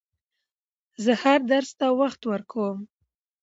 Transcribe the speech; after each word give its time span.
زه 1.03 1.11
هر 1.23 1.39
درس 1.51 1.69
ته 1.79 1.87
وخت 1.99 2.21
ورکووم. 2.31 2.79